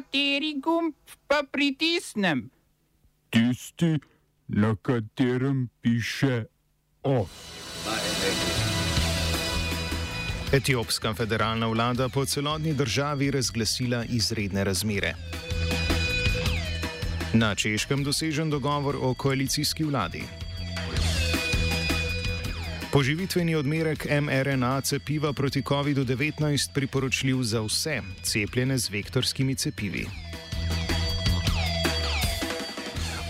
Kateri 0.00 0.54
gumb 0.60 0.94
pa 1.28 1.42
pritisnem? 1.52 2.50
Tisti, 3.30 3.98
na 4.48 4.76
katerem 4.82 5.68
piše 5.82 6.44
OF. 7.02 7.30
Etiopska 10.52 11.14
federalna 11.14 11.66
vlada 11.66 12.08
po 12.08 12.24
celotni 12.24 12.72
državi 12.74 13.30
razglasila 13.30 14.04
izredne 14.04 14.64
razmere. 14.64 15.14
Na 17.34 17.54
češkem 17.54 18.04
dosežen 18.04 18.50
dogovor 18.50 18.96
o 19.00 19.14
koalicijski 19.14 19.84
vladi. 19.84 20.22
Poživitveni 22.90 23.54
odmerek 23.54 24.02
mRNA 24.10 24.80
cepiva 24.80 25.30
proti 25.32 25.62
COVID-19 25.62 26.74
priporočljiv 26.74 27.42
za 27.42 27.62
vse 27.62 28.02
cepljene 28.22 28.78
z 28.78 28.90
vektorskimi 28.90 29.54
cepivi. 29.54 30.06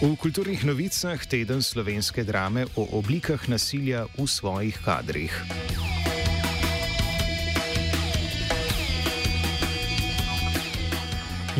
V 0.01 0.16
kulturnih 0.16 0.65
novicah 0.65 1.27
teden 1.27 1.62
slovenske 1.62 2.24
drame 2.24 2.65
o 2.77 2.88
oblikah 2.96 3.48
nasilja 3.48 4.06
v 4.16 4.24
svojih 4.27 4.80
kadrih. 4.80 5.45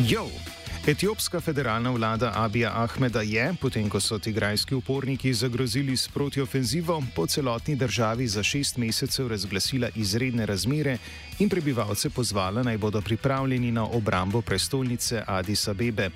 Jo! 0.09 0.40
Etiopska 0.87 1.39
federalna 1.39 1.91
vlada 1.91 2.31
Abija 2.35 2.71
Ahmeda 2.73 3.21
je, 3.21 3.53
potem 3.61 3.89
ko 3.89 3.99
so 3.99 4.17
tigrajski 4.19 4.75
uporniki 4.75 5.33
zagrozili 5.33 5.97
s 5.97 6.07
protiofenzivo, 6.07 7.03
po 7.15 7.27
celotni 7.27 7.75
državi 7.75 8.27
za 8.27 8.43
šest 8.43 8.77
mesecev 8.77 9.27
razglasila 9.27 9.89
izredne 9.95 10.45
razmere 10.45 10.97
in 11.39 11.49
prebivalce 11.49 12.09
pozvala 12.09 12.63
naj 12.63 12.77
bodo 12.77 13.01
pripravljeni 13.01 13.71
na 13.71 13.85
obrambo 13.85 14.41
prestolnice 14.41 15.23
Addis 15.27 15.67
Abebe. 15.67 16.09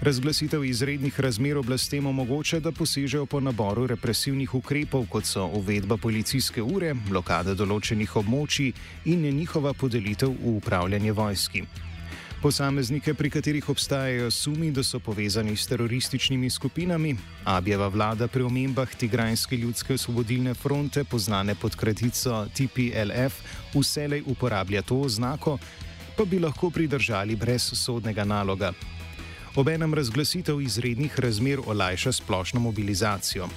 Razglasitev 0.00 0.64
izrednih 0.64 1.20
razmer 1.20 1.58
oblastem 1.58 2.06
omogoča, 2.06 2.60
da 2.60 2.72
posežejo 2.72 3.26
po 3.26 3.40
naboru 3.40 3.86
represivnih 3.86 4.54
ukrepov, 4.54 5.06
kot 5.10 5.26
so 5.26 5.46
uvedba 5.46 5.96
policijske 5.96 6.62
ure, 6.62 6.94
blokada 6.94 7.54
določenih 7.54 8.16
območij 8.16 8.72
in 9.04 9.26
njihova 9.26 9.74
podelitev 9.74 10.30
v 10.30 10.56
upravljanje 10.56 11.12
vojski. 11.12 11.66
Posameznike, 12.42 13.14
pri 13.14 13.30
katerih 13.30 13.68
obstajajo 13.68 14.30
sumi, 14.30 14.70
da 14.70 14.82
so 14.82 15.00
povezani 15.00 15.56
s 15.56 15.66
terorističnimi 15.66 16.50
skupinami, 16.50 17.16
Abjeva 17.44 17.88
vlada 17.88 18.28
pri 18.28 18.42
omembah 18.42 18.94
Tigrajske 18.94 19.56
ljudske 19.56 19.94
osvobodilne 19.94 20.54
fronte, 20.54 21.04
poznane 21.04 21.54
pod 21.54 21.76
kratico 21.76 22.46
TPLF, 22.54 23.40
vselej 23.74 24.22
uporablja 24.26 24.82
to 24.82 25.00
oznako, 25.00 25.58
pa 26.16 26.24
bi 26.24 26.38
lahko 26.38 26.70
pridržali 26.70 27.36
brez 27.36 27.72
sodnega 27.74 28.24
naloga. 28.24 28.72
Obenem 29.56 29.94
razglasitev 29.94 30.60
izrednih 30.60 31.20
razmer 31.20 31.58
olajša 31.66 32.12
splošno 32.12 32.60
mobilizacijo. 32.60 33.48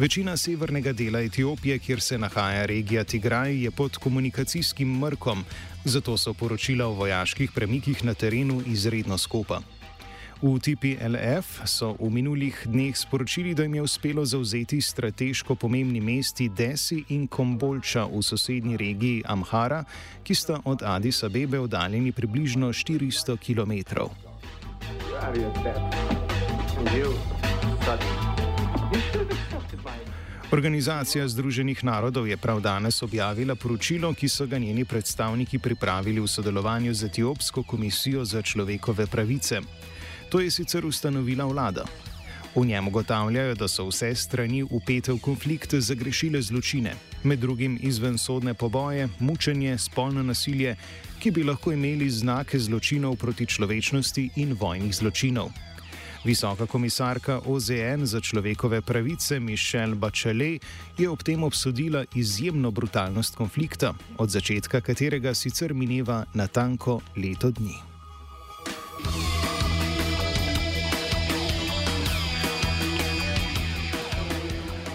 Večina 0.00 0.32
severnega 0.36 0.92
dela 0.92 1.20
Etiopije, 1.20 1.78
kjer 1.78 2.00
se 2.00 2.18
nahaja 2.18 2.66
regija 2.66 3.04
Tigraj, 3.04 3.64
je 3.64 3.70
pod 3.70 3.96
komunikacijskim 3.96 4.98
mrkom, 4.98 5.44
zato 5.84 6.16
so 6.18 6.32
poročila 6.34 6.86
o 6.86 6.92
vojaških 6.92 7.50
premikih 7.52 8.04
na 8.04 8.14
terenu 8.14 8.62
izredno 8.66 9.18
skopa. 9.18 9.60
V 10.42 10.56
TPLF 10.58 11.60
so 11.68 11.96
v 12.00 12.08
minulih 12.10 12.62
dneh 12.64 12.96
sporočili, 12.96 13.54
da 13.54 13.62
jim 13.62 13.74
je 13.74 13.82
uspelo 13.82 14.24
zauzeti 14.24 14.80
strateško 14.80 15.54
pomembni 15.54 16.00
mesti 16.00 16.48
Desi 16.48 17.04
in 17.08 17.26
Kombolča 17.28 18.04
v 18.04 18.22
sosednji 18.22 18.76
regiji 18.76 19.22
Amhara, 19.26 19.84
ki 20.24 20.34
sta 20.34 20.60
od 20.64 20.82
Addis 20.82 21.22
Abebe 21.22 21.60
oddaljeni 21.60 22.12
približno 22.12 22.72
400 22.72 23.36
km. 23.36 23.72
Organizacija 30.50 31.28
Združenih 31.28 31.84
narodov 31.84 32.26
je 32.28 32.36
prav 32.36 32.60
danes 32.60 33.02
objavila 33.02 33.54
poročilo, 33.54 34.10
ki 34.14 34.28
so 34.28 34.46
ga 34.46 34.58
njeni 34.58 34.84
predstavniki 34.84 35.58
pripravili 35.58 36.20
v 36.20 36.26
sodelovanju 36.26 36.94
z 36.94 37.06
Etiopsko 37.06 37.62
komisijo 37.62 38.24
za 38.24 38.42
človekove 38.42 39.06
pravice. 39.06 39.60
To 40.28 40.40
je 40.40 40.50
sicer 40.50 40.86
ustanovila 40.86 41.44
vlada. 41.44 41.84
V 42.54 42.66
njem 42.66 42.88
ugotavljajo, 42.88 43.54
da 43.54 43.68
so 43.68 43.86
vse 43.86 44.14
strani 44.14 44.62
upete 44.62 45.12
v 45.12 45.20
konflikt 45.22 45.74
zagrešile 45.74 46.42
zločine, 46.42 46.96
med 47.22 47.38
drugim 47.38 47.78
izvensodne 47.82 48.54
poboje, 48.54 49.08
mučenje, 49.18 49.78
spolno 49.78 50.22
nasilje, 50.22 50.76
ki 51.20 51.30
bi 51.30 51.44
lahko 51.44 51.72
imeli 51.72 52.10
znake 52.10 52.58
zločinov 52.58 53.16
proti 53.16 53.46
človečnosti 53.46 54.30
in 54.36 54.58
vojnih 54.58 54.94
zločinov. 54.94 55.69
Visoka 56.24 56.66
komisarka 56.66 57.40
OZN 57.46 58.04
za 58.04 58.20
človekove 58.20 58.80
pravice 58.80 59.40
Mišel 59.40 59.94
Bachelet 59.94 60.62
je 60.98 61.08
ob 61.08 61.22
tem 61.22 61.42
obsodila 61.42 62.04
izjemno 62.14 62.70
brutalnost 62.70 63.34
konflikta, 63.34 63.94
od 64.18 64.30
začetka 64.30 64.80
katerega 64.80 65.34
sicer 65.34 65.74
mineva 65.74 66.24
natanko 66.34 67.00
leto 67.16 67.50
dni. 67.50 67.89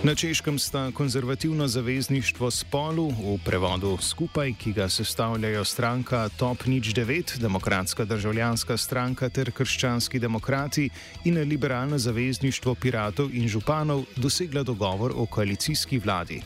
Na 0.05 0.15
češkem 0.15 0.59
sta 0.59 0.91
konzervativno 0.91 1.67
zavezništvo 1.67 2.51
spolu 2.51 3.09
v 3.09 3.39
prevodu 3.45 3.97
skupaj, 4.01 4.53
ki 4.53 4.73
ga 4.73 4.85
sestavljajo 4.89 5.63
stranka 5.65 6.29
Top 6.37 6.65
Nič 6.65 6.93
9, 6.93 7.39
demokratska 7.41 8.05
državljanska 8.05 8.77
stranka 8.77 9.29
ter 9.29 9.51
krščanski 9.51 10.19
demokrati 10.19 10.89
in 11.23 11.37
liberalno 11.37 11.97
zavezništvo 11.97 12.75
piratov 12.75 13.33
in 13.33 13.47
županov, 13.47 14.03
dosegla 14.15 14.63
dogovor 14.63 15.13
o 15.15 15.25
koalicijski 15.25 15.97
vladi. 15.99 16.41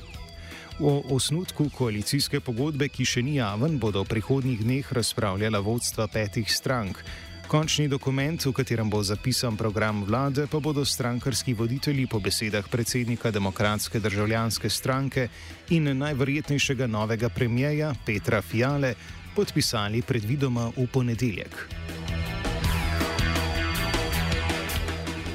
O 0.80 1.04
osnutku 1.16 1.68
koalicijske 1.70 2.40
pogodbe, 2.40 2.88
ki 2.88 3.06
še 3.06 3.22
ni 3.22 3.36
javen, 3.36 3.76
bodo 3.80 4.06
v 4.06 4.08
prihodnjih 4.08 4.64
dneh 4.64 4.94
razpravljala 4.94 5.60
vodstva 5.60 6.08
petih 6.08 6.48
strank. 6.48 7.04
Končni 7.50 7.88
dokument, 7.90 8.38
v 8.38 8.54
katerem 8.54 8.86
bo 8.94 9.02
zapisan 9.02 9.58
program 9.58 10.06
vlade, 10.06 10.46
pa 10.46 10.62
bodo 10.62 10.86
strankarski 10.86 11.58
voditelji 11.58 12.06
po 12.06 12.22
besedah 12.22 12.62
predsednika 12.70 13.32
Demokratske 13.34 13.98
državljanske 13.98 14.70
stranke 14.70 15.28
in 15.74 15.90
najverjetnejšega 15.98 16.86
novega 16.86 17.30
premijeja 17.30 17.90
Petra 18.06 18.42
Fiale 18.46 18.94
podpisali 19.34 20.02
predvidoma 20.06 20.70
v 20.78 20.86
ponedeljek. 20.94 21.66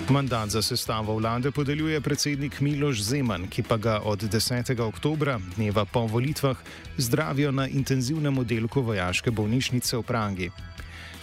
Mandat 0.08 0.54
za 0.54 0.62
sestavo 0.62 1.16
vlade 1.18 1.50
podeljuje 1.50 2.00
predsednik 2.00 2.60
Miloš 2.60 3.02
Zeman, 3.02 3.48
ki 3.50 3.66
pa 3.66 3.76
ga 3.76 3.98
od 4.04 4.22
10. 4.22 4.70
oktobra, 4.80 5.40
dneva 5.56 5.82
po 5.84 6.06
volitvah, 6.06 6.62
zdravijo 6.96 7.50
na 7.50 7.66
intenzivnem 7.66 8.38
oddelku 8.38 8.86
vojaške 8.86 9.34
bolnišnice 9.34 9.96
v 9.96 10.02
Pragi. 10.02 10.50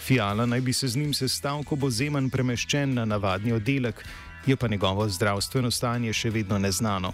Fiala 0.02 0.46
naj 0.46 0.60
bi 0.60 0.72
se 0.72 0.88
z 0.88 0.96
njim 0.96 1.14
sestal, 1.14 1.62
ko 1.64 1.76
bo 1.76 1.90
Zeman 1.90 2.30
premeščen 2.30 2.94
na 2.94 3.04
navadni 3.04 3.52
oddelek, 3.52 4.02
je 4.46 4.56
pa 4.56 4.68
njegovo 4.68 5.06
zdravstveno 5.08 5.70
stanje 5.70 6.12
še 6.12 6.30
vedno 6.30 6.58
neznano. 6.58 7.12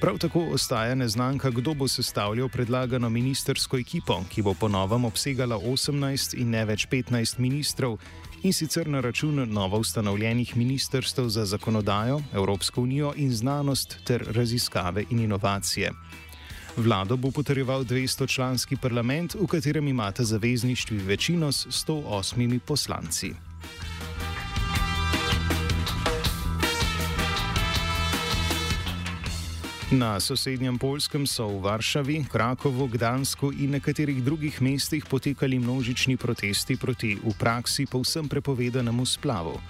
Prav 0.00 0.18
tako 0.18 0.40
ostaja 0.54 0.94
neznanka, 0.94 1.50
kdo 1.50 1.74
bo 1.74 1.88
sestavljal 1.88 2.48
predlagano 2.48 3.10
ministersko 3.10 3.78
ekipo, 3.78 4.20
ki 4.30 4.42
bo 4.42 4.54
ponovem 4.54 5.04
obsegala 5.04 5.58
18 5.58 6.38
in 6.38 6.50
ne 6.50 6.64
več 6.64 6.86
15 6.90 7.38
ministrov 7.38 7.98
in 8.42 8.52
sicer 8.52 8.88
na 8.88 9.00
račun 9.00 9.42
novo 9.50 9.78
ustanovljenih 9.78 10.56
ministrstv 10.56 11.26
za 11.26 11.44
zakonodajo, 11.44 12.20
Evropsko 12.32 12.82
unijo 12.82 13.12
in 13.16 13.34
znanost 13.34 13.98
ter 14.04 14.26
raziskave 14.30 15.04
in 15.10 15.20
inovacije. 15.26 15.92
Vlado 16.76 17.16
bo 17.16 17.30
potrjeval 17.30 17.84
200-članski 17.84 18.76
parlament, 18.80 19.34
v 19.34 19.46
katerem 19.46 19.88
imata 19.88 20.24
zavezništvi 20.24 20.98
večino 20.98 21.52
s 21.52 21.66
108 21.86 22.58
poslanci. 22.58 23.32
Na 29.90 30.20
sosednjem 30.20 30.78
Poljskem 30.78 31.26
so 31.26 31.48
v 31.48 31.60
Varšavi, 31.60 32.24
Krakovu, 32.32 32.88
Gdansku 32.88 33.52
in 33.52 33.70
nekaterih 33.70 34.24
drugih 34.24 34.62
mestih 34.62 35.04
potekali 35.04 35.58
množični 35.58 36.16
protesti 36.16 36.76
proti 36.76 37.18
v 37.24 37.34
praksi 37.38 37.86
povsem 37.86 38.28
prepovedanemu 38.28 39.06
splavu. 39.06 39.60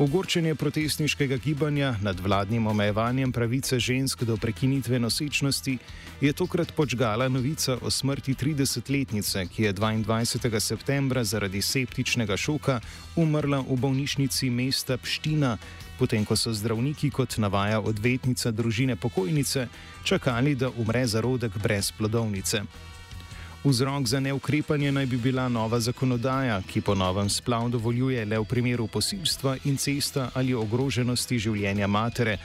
Ogorčenje 0.00 0.54
protestniškega 0.54 1.36
gibanja 1.36 1.94
nad 2.02 2.20
vladnim 2.20 2.66
omejevanjem 2.66 3.32
pravice 3.32 3.78
žensk 3.78 4.22
do 4.22 4.36
prekinitve 4.36 4.98
nosečnosti 4.98 5.78
je 6.20 6.32
tokrat 6.32 6.72
počgala 6.72 7.28
novica 7.28 7.76
o 7.82 7.90
smrti 7.90 8.34
30-letnice, 8.34 9.46
ki 9.46 9.62
je 9.62 9.74
22. 9.74 10.60
septembra 10.60 11.24
zaradi 11.24 11.62
septičnega 11.62 12.36
šoka 12.36 12.80
umrla 13.16 13.60
v 13.60 13.76
bolnišnici 13.76 14.50
mesta 14.50 14.96
Pština, 14.96 15.58
potem 15.98 16.24
ko 16.24 16.36
so 16.36 16.52
zdravniki, 16.52 17.10
kot 17.10 17.36
navaja 17.36 17.80
odvetnica 17.80 18.50
družine 18.50 18.96
pokojnice, 18.96 19.66
čakali, 20.04 20.54
da 20.54 20.70
umre 20.70 21.04
zarodek 21.06 21.58
brez 21.60 21.92
plodovnice. 21.92 22.62
Vzrok 23.64 24.06
za 24.06 24.20
neukrepanje 24.20 24.92
naj 24.92 25.06
bi 25.06 25.16
bila 25.16 25.48
nova 25.48 25.80
zakonodaja, 25.80 26.62
ki 26.62 26.80
po 26.80 26.94
novem 26.94 27.28
splav 27.28 27.68
dovoljuje 27.68 28.24
le 28.24 28.38
v 28.38 28.44
primeru 28.44 28.86
posilstva, 28.86 29.56
incesta 29.64 30.30
ali 30.34 30.54
ogroženosti 30.54 31.38
življenja 31.38 31.86
matere, 31.86 32.38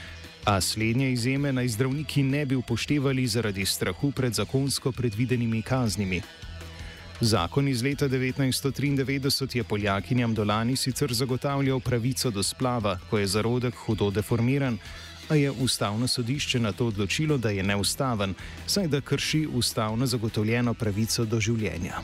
a 0.44 0.60
slednje 0.62 1.12
izjeme 1.12 1.54
naj 1.54 1.68
zdravniki 1.68 2.24
ne 2.24 2.46
bi 2.46 2.56
upoštevali 2.56 3.28
zaradi 3.28 3.66
strahu 3.66 4.12
pred 4.12 4.34
zakonsko 4.34 4.92
predvidenimi 4.92 5.62
kaznimi. 5.62 6.22
Zakon 7.22 7.68
iz 7.68 7.84
leta 7.84 8.10
1993 8.10 9.58
je 9.58 9.64
Poljakinjam 9.64 10.34
dolani 10.36 10.76
sicer 10.76 11.14
zagotavljal 11.14 11.80
pravico 11.80 12.30
do 12.30 12.44
splava, 12.44 13.00
ko 13.10 13.18
je 13.18 13.28
zarodek 13.28 13.76
hudo 13.86 14.12
deformiran, 14.12 14.78
a 15.30 15.36
je 15.36 15.52
ustavno 15.52 16.08
sodišče 16.08 16.60
na 16.60 16.72
to 16.72 16.88
odločilo, 16.88 17.38
da 17.38 17.50
je 17.50 17.64
neustaven, 17.64 18.34
saj 18.68 18.88
da 18.88 19.02
krši 19.02 19.48
ustavno 19.54 20.06
zagotovljeno 20.06 20.74
pravico 20.74 21.26
do 21.26 21.40
življenja. 21.40 22.02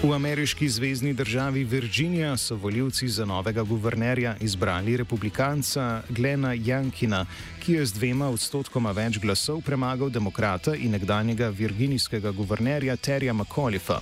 V 0.00 0.14
ameriški 0.14 0.68
zvezdni 0.68 1.12
državi 1.12 1.64
Virginija 1.64 2.36
so 2.36 2.56
voljivci 2.56 3.08
za 3.08 3.24
novega 3.24 3.62
guvernerja 3.62 4.36
izbrali 4.40 4.96
republikanca 4.96 6.02
Glena 6.08 6.52
Jankina, 6.52 7.26
ki 7.60 7.72
je 7.72 7.86
z 7.86 7.92
dvema 7.92 8.30
odstotkoma 8.32 8.94
več 8.96 9.18
glasov 9.20 9.60
premagal 9.60 10.08
demokrata 10.08 10.72
in 10.74 10.96
nekdanjega 10.96 11.48
virginijskega 11.48 12.32
guvernerja 12.32 12.96
Terja 12.96 13.32
McAuliffa. 13.32 14.00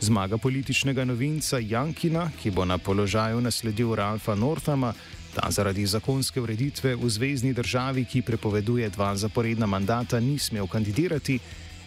Zmaga 0.00 0.38
političnega 0.38 1.04
novinca 1.04 1.58
Jankina, 1.58 2.30
ki 2.38 2.50
bo 2.50 2.64
na 2.64 2.78
položaju 2.78 3.40
nasledil 3.40 3.94
Ralfa 3.94 4.34
Northama, 4.34 4.94
ta 5.34 5.50
zaradi 5.50 5.86
zakonske 5.86 6.40
ureditve 6.40 6.94
v 6.94 7.10
zvezdni 7.10 7.52
državi, 7.52 8.04
ki 8.04 8.22
prepoveduje 8.22 8.90
dva 8.90 9.16
zaporedna 9.16 9.66
mandata, 9.66 10.20
ni 10.20 10.38
smel 10.38 10.66
kandidirati 10.66 11.40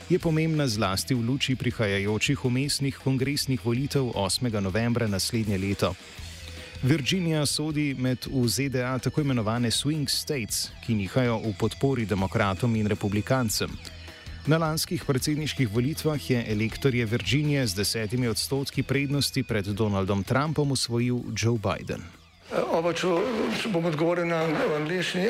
je 0.10 0.20
pomembna 0.20 0.68
zlasti 0.68 1.14
v 1.14 1.22
luči 1.28 1.56
prihajajočih 1.56 2.46
umestnih 2.46 2.98
kongresnih 3.04 3.66
volitev 3.66 4.04
8. 4.16 4.60
novembra 4.62 5.08
naslednje 5.08 5.58
leto. 5.58 5.94
Virginija 6.82 7.46
sodi 7.46 7.96
med 7.98 8.26
v 8.26 8.48
ZDA 8.48 9.00
tako 9.00 9.22
imenovane 9.22 9.72
swing 9.72 10.10
states, 10.10 10.72
ki 10.86 10.96
nihajo 10.96 11.38
v 11.38 11.54
podpori 11.60 12.06
demokratom 12.06 12.76
in 12.76 12.88
republikancem. 12.88 13.70
Na 14.48 14.58
lanskih 14.58 15.04
predsedniških 15.06 15.70
volitvah 15.70 16.30
je 16.30 16.46
elektorje 16.48 17.06
Virginije 17.06 17.68
z 17.68 17.76
desetimi 17.76 18.28
odstotki 18.28 18.84
prednosti 18.84 19.44
pred 19.44 19.66
Donaldom 19.66 20.24
Trumpom 20.24 20.72
usvojil 20.72 21.22
Joe 21.38 21.60
Biden. 21.62 22.02
Oba, 22.74 22.92
če, 22.94 23.08
če 23.62 23.70
bom 23.70 23.86
odgovoril 23.86 24.26
na 24.26 24.42
angliški. 24.76 25.30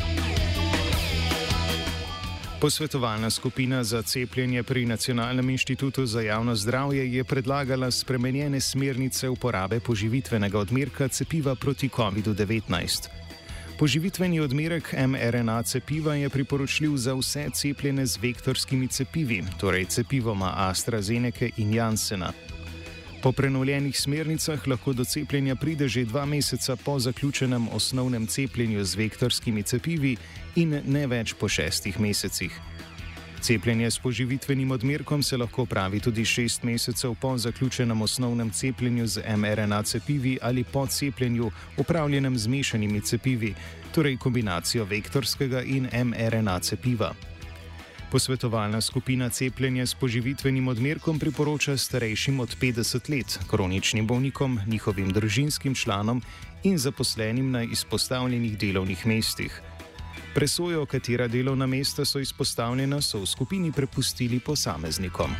Posvetovalna 2.61 3.29
skupina 3.29 3.83
za 3.83 4.01
cepljenje 4.01 4.63
pri 4.63 4.85
Nacionalnem 4.85 5.49
inštitutu 5.49 6.05
za 6.05 6.21
javno 6.21 6.55
zdravje 6.55 7.13
je 7.13 7.23
predlagala 7.23 7.91
spremenjene 7.91 8.59
smernice 8.59 9.29
uporabe 9.29 9.79
poživitvenega 9.79 10.59
odmerka 10.59 11.07
cepiva 11.07 11.55
proti 11.55 11.89
COVID-19. 11.89 13.07
Poživitveni 13.79 14.39
odmerek 14.39 14.93
mRNA 15.07 15.63
cepiva 15.63 16.15
je 16.15 16.29
priporočljiv 16.29 16.97
za 16.97 17.13
vse 17.13 17.49
cepljene 17.53 18.05
z 18.05 18.17
vektorskimi 18.21 18.87
cepivi, 18.87 19.43
torej 19.59 19.85
cepivoma 19.85 20.53
AstraZeneca 20.55 21.49
in 21.57 21.73
Janssena. 21.73 22.33
Po 23.21 23.31
prenovljenih 23.31 23.99
smernicah 23.99 24.67
lahko 24.67 24.93
do 24.93 25.05
cepljenja 25.05 25.55
pride 25.55 25.87
že 25.87 26.05
dva 26.05 26.25
meseca 26.25 26.75
po 26.75 26.99
zaključenem 26.99 27.67
osnovnem 27.69 28.27
cepljenju 28.27 28.83
z 28.83 28.95
vektorskimi 28.95 29.63
cepivi 29.63 30.17
in 30.55 30.81
ne 30.87 31.07
več 31.07 31.33
po 31.33 31.49
šestih 31.49 31.99
mesecih. 31.99 32.51
Cepljenje 33.41 33.91
s 33.91 33.99
poživitvenim 33.99 34.71
odmerkom 34.71 35.23
se 35.23 35.37
lahko 35.37 35.65
pravi 35.65 35.99
tudi 35.99 36.25
šest 36.25 36.63
mesecev 36.63 37.15
po 37.21 37.37
zaključenem 37.37 38.01
osnovnem 38.01 38.49
cepljenju 38.49 39.07
z 39.07 39.21
mRNA 39.37 39.83
cepivi 39.83 40.37
ali 40.41 40.63
po 40.63 40.87
cepljenju 40.87 41.51
upravljenem 41.77 42.37
z 42.37 42.47
mešanimi 42.47 43.01
cepivi, 43.01 43.53
torej 43.91 44.17
kombinacijo 44.17 44.85
vektorskega 44.85 45.61
in 45.61 45.89
mRNA 45.93 46.59
cepiva. 46.59 47.13
Posvetovalna 48.11 48.81
skupina 48.81 49.29
cepljenja 49.29 49.85
s 49.85 49.93
poživitvenim 49.95 50.67
odmerkom 50.67 51.19
priporoča 51.19 51.77
starejšim 51.77 52.39
od 52.39 52.55
50 52.61 53.09
let, 53.09 53.39
kroničnim 53.47 54.07
bolnikom, 54.07 54.59
njihovim 54.67 55.13
družinskim 55.13 55.75
članom 55.75 56.21
in 56.63 56.77
zaposlenim 56.77 57.51
na 57.51 57.63
izpostavljenih 57.63 58.57
delovnih 58.57 59.07
mestih. 59.07 59.61
Presojo, 60.35 60.85
katera 60.85 61.27
delovna 61.27 61.65
mesta 61.65 62.05
so 62.05 62.19
izpostavljena, 62.19 63.01
so 63.01 63.19
v 63.19 63.25
skupini 63.25 63.71
prepustili 63.71 64.39
posameznikom. 64.39 65.31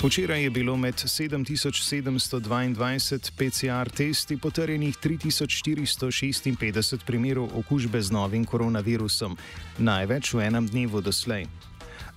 Včeraj 0.00 0.42
je 0.42 0.50
bilo 0.50 0.76
med 0.76 0.94
7722 0.94 3.30
PCR 3.36 3.90
testi 3.90 4.36
potrjenih 4.36 4.96
3456 4.96 6.98
primerov 7.06 7.50
okužbe 7.58 8.02
z 8.02 8.10
novim 8.10 8.44
koronavirusom, 8.44 9.36
največ 9.78 10.34
v 10.34 10.40
enem 10.40 10.66
dnevu 10.66 11.00
doslej. 11.04 11.46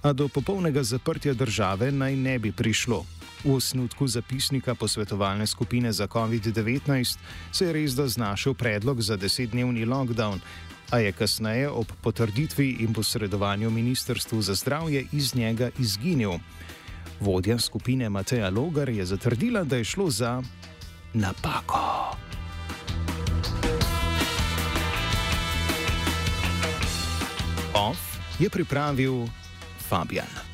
A 0.01 0.13
do 0.13 0.27
popolnega 0.31 0.83
zaprtja 0.83 1.33
države 1.33 1.91
naj 1.91 2.15
ne 2.15 2.39
bi 2.39 2.51
prišlo. 2.51 3.05
V 3.43 3.51
osnutku 3.51 4.07
zapisnika 4.07 4.75
posvetovalne 4.75 5.47
skupine 5.47 5.91
za 5.91 6.07
COVID-19 6.07 7.17
se 7.51 7.65
je 7.65 7.73
res 7.73 7.91
da 7.99 8.07
znašel 8.07 8.53
predlog 8.53 9.01
za 9.01 9.17
desetdnevni 9.19 9.85
lockdown, 9.85 10.39
a 10.89 10.99
je 10.99 11.11
kasneje 11.11 11.69
ob 11.69 11.87
potrditvi 12.01 12.77
in 12.79 12.93
posredovanju 12.93 13.69
Ministrstvu 13.69 14.41
za 14.41 14.55
zdravje 14.55 15.05
iz 15.11 15.35
njega 15.35 15.69
izginil. 15.79 16.31
Vodja 17.23 17.59
skupine 17.59 18.09
Mateja 18.09 18.49
Logar 18.49 18.89
je 18.89 19.05
zatrdila, 19.05 19.63
da 19.63 19.77
je 19.77 19.83
šlo 19.83 20.09
za 20.09 20.43
napako. 21.13 22.17
Off 27.73 28.19
je 28.39 28.49
pripravil 28.49 29.27
Fabian. 29.89 30.52